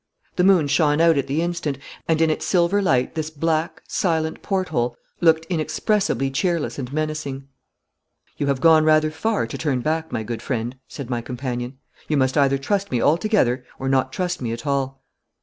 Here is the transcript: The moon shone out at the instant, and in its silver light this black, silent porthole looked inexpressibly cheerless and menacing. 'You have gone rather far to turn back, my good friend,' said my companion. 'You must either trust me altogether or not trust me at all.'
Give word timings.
The 0.35 0.43
moon 0.43 0.67
shone 0.67 0.99
out 0.99 1.19
at 1.19 1.27
the 1.27 1.43
instant, 1.43 1.77
and 2.07 2.19
in 2.21 2.31
its 2.31 2.43
silver 2.43 2.81
light 2.81 3.13
this 3.13 3.29
black, 3.29 3.83
silent 3.87 4.41
porthole 4.41 4.95
looked 5.19 5.45
inexpressibly 5.45 6.31
cheerless 6.31 6.79
and 6.79 6.91
menacing. 6.91 7.47
'You 8.37 8.47
have 8.47 8.61
gone 8.61 8.83
rather 8.83 9.11
far 9.11 9.45
to 9.45 9.57
turn 9.59 9.81
back, 9.81 10.11
my 10.11 10.23
good 10.23 10.41
friend,' 10.41 10.75
said 10.87 11.11
my 11.11 11.21
companion. 11.21 11.77
'You 12.07 12.17
must 12.17 12.35
either 12.35 12.57
trust 12.57 12.89
me 12.91 12.99
altogether 12.99 13.63
or 13.77 13.87
not 13.89 14.11
trust 14.11 14.41
me 14.41 14.51
at 14.51 14.65
all.' 14.65 15.03